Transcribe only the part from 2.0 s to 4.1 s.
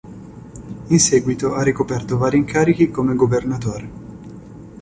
vari incarichi come governatore.